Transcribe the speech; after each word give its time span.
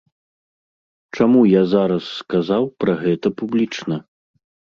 Чаму 1.17 1.41
я 1.49 1.61
зараз 1.75 2.03
сказаў 2.21 2.63
пра 2.85 2.93
гэта 3.05 3.27
публічна? 3.43 3.95